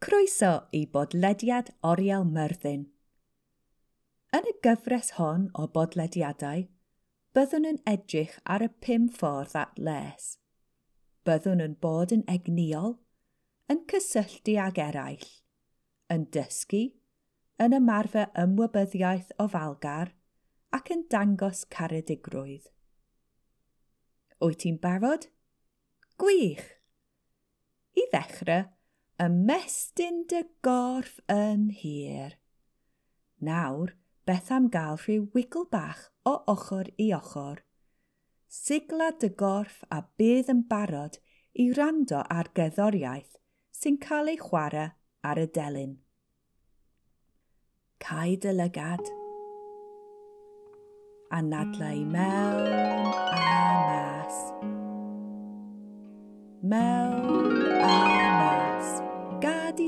Croeso 0.00 0.62
i 0.72 0.86
bodlediad 0.86 1.74
Oriel 1.84 2.22
Myrddin. 2.24 2.86
Yn 4.32 4.46
y 4.48 4.54
gyfres 4.64 5.10
hon 5.18 5.42
o 5.52 5.66
bodlediadau, 5.74 6.62
byddwn 7.36 7.68
yn 7.68 7.80
edrych 7.92 8.38
ar 8.54 8.64
y 8.64 8.70
pum 8.86 9.10
ffordd 9.18 9.52
at 9.60 9.76
les. 9.76 10.30
Byddwn 11.28 11.60
yn 11.66 11.76
bod 11.84 12.16
yn 12.16 12.24
egniol, 12.36 12.96
yn 13.68 13.84
cysylltu 13.92 14.56
ag 14.64 14.80
eraill, 14.86 15.28
yn 16.08 16.24
dysgu, 16.32 16.82
yn 17.60 17.76
ymarfer 17.82 18.32
ymwybyddiaeth 18.46 19.36
o 19.36 19.50
falgar 19.52 20.16
ac 20.80 20.92
yn 20.96 21.04
dangos 21.12 21.66
caredigrwydd. 21.76 22.72
Wyt 24.40 24.64
ti'n 24.64 24.80
barod? 24.80 25.28
Gwych! 26.16 26.68
I 28.00 28.08
ddechrau, 28.08 28.70
ymestyn 29.20 30.22
dy 30.30 30.44
gorff 30.64 31.18
yn 31.32 31.68
hir. 31.76 32.36
Nawr, 33.44 33.92
beth 34.24 34.48
am 34.56 34.68
gael 34.72 34.96
rhyw 35.00 35.26
wigl 35.34 35.66
bach 35.72 36.06
o 36.24 36.38
ochr 36.48 36.88
i 36.96 37.10
ochr. 37.16 37.60
Sigla 38.48 39.10
dy 39.20 39.28
gorff 39.42 39.82
a 39.92 40.00
bydd 40.20 40.48
yn 40.54 40.62
barod 40.70 41.20
i 41.52 41.68
rando 41.76 42.22
ar 42.32 42.48
gerddoriaeth 42.56 43.36
sy'n 43.76 43.98
cael 44.00 44.32
ei 44.32 44.40
chwarae 44.40 44.90
ar 45.24 45.40
y 45.40 45.46
delyn. 45.58 45.98
Cau 48.00 48.36
dy 48.40 48.54
lygad 48.56 49.04
a 51.30 51.42
mewn 51.42 52.08
a 52.72 53.44
mas. 53.86 54.38
Mewn 56.62 57.29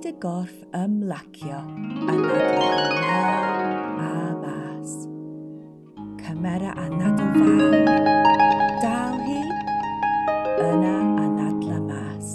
gwneud 0.00 0.06
y 0.08 0.18
gorff 0.20 0.60
ymlacio 0.72 1.56
yn 2.08 2.22
adnod 2.32 2.94
mewn 3.04 3.98
a 4.00 4.12
mas. 4.40 4.92
Cymera 6.20 6.70
anad 6.80 7.20
o 7.20 7.26
fawr, 7.34 7.74
dal 8.80 9.18
hi, 9.26 9.42
yna 10.64 10.94
anadla 11.24 11.80
mas. 11.84 12.30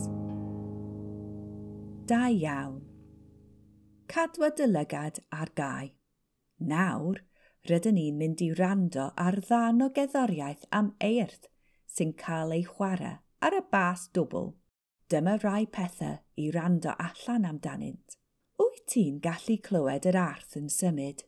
Da 2.05 2.27
iawn. 2.30 2.83
Cadwa 4.13 4.52
dy 4.53 4.67
lygad 4.69 5.23
ar 5.33 5.49
gau. 5.58 5.89
Nawr, 6.59 7.23
rydyn 7.66 7.97
ni'n 7.97 8.19
mynd 8.19 8.43
i 8.45 8.52
rando 8.59 9.08
ar 9.17 9.39
ddan 9.41 9.81
o 9.81 9.89
geddoriaeth 9.95 10.69
am 10.71 10.93
eirth 11.02 11.49
sy'n 11.95 12.13
cael 12.13 12.53
ei 12.59 12.67
chwarae 12.67 13.17
ar 13.41 13.58
y 13.58 13.66
bas 13.73 14.05
dwbl. 14.13 14.53
Dyma 15.14 15.36
rai 15.44 15.67
pethau 15.70 16.16
i 16.42 16.48
rando 16.50 16.95
allan 16.98 17.44
amdanynt. 17.45 18.16
Wyt 18.58 18.88
ti'n 18.89 19.20
gallu 19.22 19.59
clywed 19.67 20.08
yr 20.09 20.17
arth 20.17 20.56
yn 20.58 20.66
symud? 20.75 21.22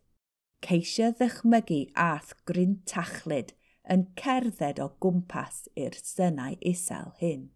Ceisio 0.65 1.11
ddychmygu 1.19 1.77
arth 1.93 2.33
gryn 2.49 2.73
tachlyd 2.89 3.53
yn 3.93 4.07
cerdded 4.17 4.81
o 4.81 4.89
gwmpas 5.05 5.67
i'r 5.77 5.93
synau 6.01 6.57
isel 6.71 7.13
hyn. 7.21 7.51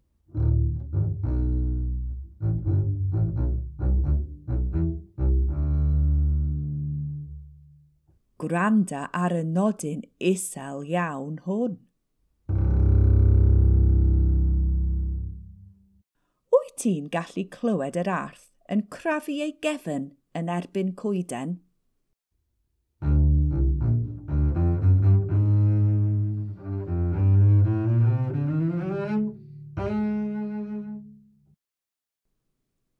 Gwranda 8.38 9.08
ar 9.10 9.34
y 9.40 9.42
nodyn 9.50 10.06
isel 10.34 10.86
iawn 10.86 11.42
hwn. 11.48 11.80
Ti'n 16.80 17.10
gallu 17.12 17.44
clywed 17.52 17.98
yr 18.00 18.08
arth 18.08 18.46
yn 18.72 18.86
crafu 18.94 19.34
ei 19.44 19.52
gefn 19.64 20.06
yn 20.38 20.48
erbyn 20.48 20.94
coeden? 20.96 21.58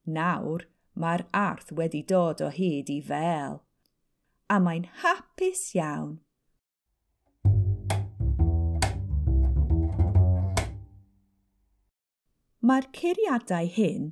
Nawr 0.05 0.67
mae'r 0.93 1.25
arth 1.33 1.73
wedi 1.79 2.03
dod 2.13 2.45
o 2.45 2.51
hyd 2.53 2.93
i 2.93 3.01
fel, 3.01 3.63
a 4.53 4.61
mae'n 4.61 4.85
hapus 5.01 5.65
iawn 5.79 6.19
Mae'r 12.63 12.85
ceiriadau 12.95 13.67
hyn 13.75 14.05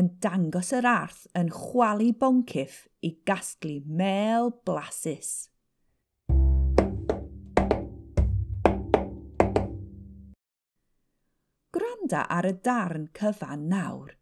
yn 0.00 0.06
dangos 0.24 0.70
yr 0.72 0.86
arth 0.88 1.26
yn 1.36 1.50
chwalu 1.52 2.14
boncyff 2.16 2.78
i 3.04 3.10
gasglu 3.28 3.74
mel 3.84 4.48
blasus. 4.64 5.50
Gwranda 11.76 12.24
ar 12.38 12.48
y 12.48 12.54
darn 12.64 13.10
cyfan 13.20 13.68
nawr. 13.68 14.14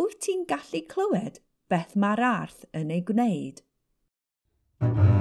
Wyt 0.00 0.22
ti'n 0.24 0.46
gallu 0.48 0.80
clywed 0.94 1.42
beth 1.68 1.92
mae'r 2.00 2.24
arth 2.30 2.64
yn 2.72 2.96
ei 2.96 3.04
gwneud? 3.04 3.60
Thank 4.80 4.98
you. 4.98 5.13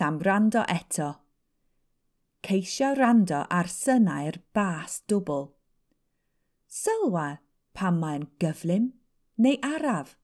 am 0.00 0.18
rando 0.18 0.64
eto. 0.68 1.10
Ceisio 2.46 2.94
rando 2.96 3.44
ar 3.50 3.68
synau'r 3.68 4.40
bas 4.56 5.02
dwbl. 5.08 5.50
Sylwa 6.70 7.40
pan 7.76 7.98
mae'n 8.00 8.26
gyflym 8.42 8.90
neu 9.40 9.58
araf, 9.64 10.16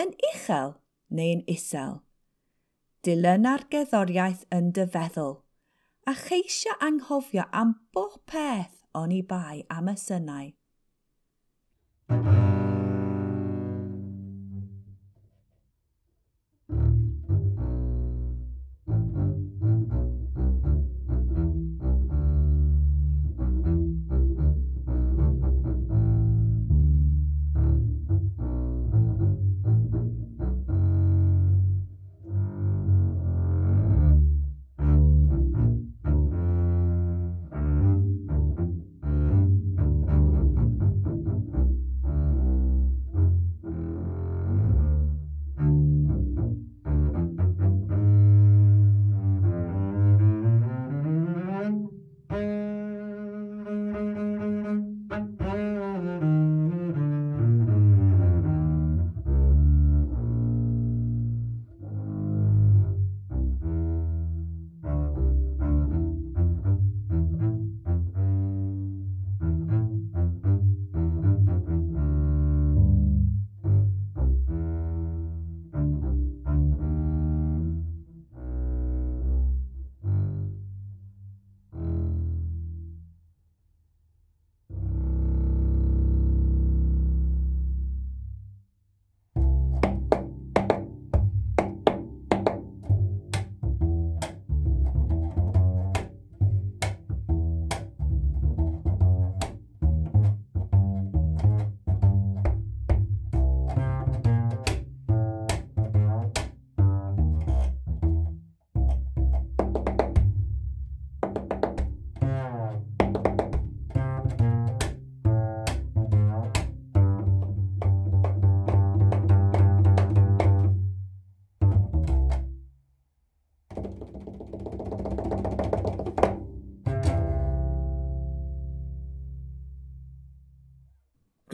yn 0.00 0.14
uchel 0.32 0.74
neu'n 1.10 1.44
isel. 1.54 2.00
Dilyna'r 3.06 3.64
geddoriaeth 3.72 4.44
yn 4.56 4.72
dy 4.76 4.86
feddwl, 4.96 5.38
a 6.10 6.14
cheisio 6.26 6.76
anghofio 6.90 7.46
am 7.62 7.76
bob 7.94 8.20
peth 8.26 8.76
o'n 8.94 9.14
i 9.14 9.22
bai 9.22 9.64
am 9.70 9.92
y 9.94 9.96
synau. 10.04 10.52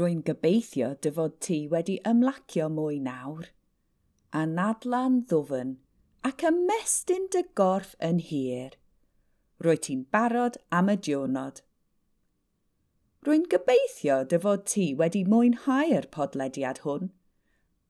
Rwy'n 0.06 0.20
gobeithio 0.22 0.88
dy 1.02 1.10
fod 1.10 1.32
ti 1.42 1.56
wedi 1.66 1.96
ymlacio 2.06 2.68
mwy 2.70 3.00
nawr, 3.02 3.48
a 4.38 4.44
nadla'n 4.46 5.16
ddwfn 5.32 5.72
ac 6.28 6.44
ymestyn 6.46 7.24
dy 7.34 7.42
gorff 7.58 7.96
yn 8.08 8.20
hir. 8.28 8.76
Rwy 9.66 9.80
ti'n 9.82 10.04
barod 10.14 10.60
am 10.78 10.92
y 10.94 10.96
diwrnod. 11.08 11.58
Rwy'n 13.26 13.48
gobeithio 13.50 14.20
dy 14.30 14.38
fod 14.46 14.62
ti 14.70 14.86
wedi 15.02 15.24
mwynhau'r 15.26 16.06
podlediad 16.14 16.84
hwn. 16.86 17.10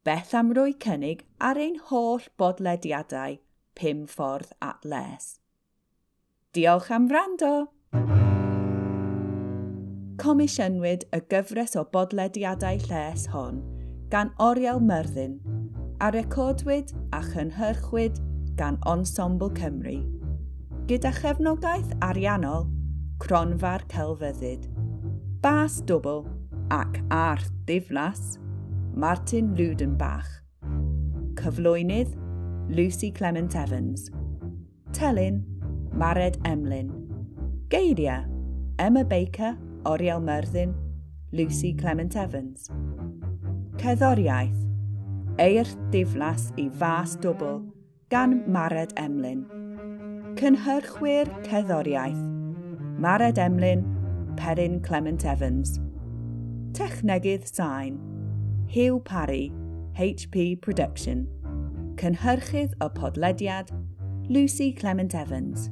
Beth 0.09 0.33
am 0.41 0.55
rwy 0.57 0.73
cynnig 0.87 1.27
ar 1.51 1.61
ein 1.67 1.77
holl 1.91 2.31
bodlediadau 2.41 3.37
pum 3.77 4.07
ffordd 4.15 4.57
at 4.71 4.89
les. 4.89 5.35
Diolch 6.57 6.89
am 6.97 7.13
wrando! 7.13 7.53
comisiynwyd 10.23 11.09
y 11.17 11.23
gyfres 11.33 11.77
o 11.77 11.85
bodlediadau 11.93 12.81
lles 12.89 13.27
hon 13.33 13.61
gan 14.13 14.33
Oriel 14.39 14.81
Myrddin 14.81 15.41
a 16.01 16.13
recordwyd 16.15 16.95
a 17.17 17.21
chynhyrchwyd 17.33 18.23
gan 18.57 18.81
Ensemble 18.87 19.53
Cymru 19.59 19.99
gyda 20.87 21.11
chefnogaeth 21.21 21.93
ariannol 22.07 22.69
Cronfa'r 23.19 23.81
Celfyddyd, 23.89 24.67
Bas 25.41 25.81
Dwbl 25.89 26.27
ac 26.71 26.99
Arth 27.11 27.49
Diflas, 27.65 28.37
Martin 28.95 29.55
Ludenbach. 29.57 30.29
Cyflwynydd, 31.41 32.13
Lucy 32.69 33.11
Clement 33.11 33.57
Evans. 33.57 34.11
Telyn, 34.93 35.43
Mared 35.93 36.37
Emlyn. 36.45 36.93
Geiriau, 37.71 38.29
Emma 38.79 39.03
Baker 39.03 39.57
Oriel 39.87 40.21
Myrddin, 40.21 40.75
Lucy 41.31 41.73
Clement 41.73 42.17
Evans. 42.17 42.69
Cerddoriaeth 43.77 44.65
Eir 45.39 45.69
diflas 45.93 46.49
i 46.59 46.65
fas 46.81 47.15
dwbl 47.23 47.61
gan 48.11 48.35
Mared 48.51 48.97
Emlyn. 48.99 49.45
Cynhyrchwyr 50.41 51.31
cerddoriaeth 51.47 52.19
Mared 52.99 53.39
Emlyn, 53.39 53.87
Perrin 54.37 54.81
Clement 54.83 55.25
Evans. 55.25 55.79
Technegydd 56.73 57.47
sain 57.47 58.01
Hugh 58.67 58.99
Parry, 59.05 59.53
HP 59.95 60.61
Production. 60.61 61.29
Cynhyrchydd 61.95 62.75
y 62.83 62.91
podlediad 62.99 63.71
Lucy 64.29 64.73
Clement 64.73 65.15
Evans. 65.15 65.71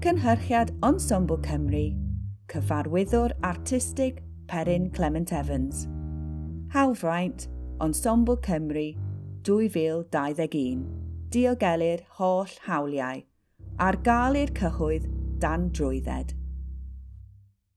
Cynhyrchiad 0.00 0.76
Ensemble 0.82 1.38
Cymru 1.38 2.11
cyfarwyddwr 2.52 3.32
artistig 3.42 4.18
Perrin 4.46 4.90
Clement 4.90 5.32
Evans. 5.32 5.86
Hawfraint, 6.74 7.48
Ensemble 7.80 8.36
Cymru 8.36 8.94
2021. 9.42 10.84
Diogelu'r 11.32 12.04
holl 12.18 12.52
hawliau. 12.66 13.24
Ar 13.80 13.96
gael 14.04 14.36
i'r 14.42 14.52
cyhoedd 14.58 15.08
dan 15.40 15.70
drwydded. 15.72 16.36